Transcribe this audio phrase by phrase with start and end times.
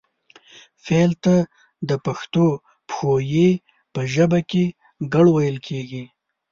[0.83, 1.35] فعل ته
[1.89, 2.45] د پښتو
[2.87, 3.49] پښويې
[3.93, 4.65] په ژبه کې
[5.13, 6.03] کړ ويل کيږي